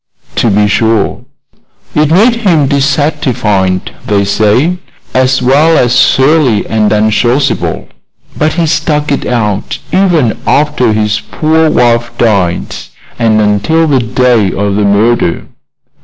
[0.37, 1.25] "To be sure."
[1.93, 4.79] "It made him dissatisfied, they say,
[5.13, 7.85] as well as surly and unsociable;
[8.35, 12.75] but he stuck it out even after his poor wife died,
[13.19, 15.45] and until the day of the murder."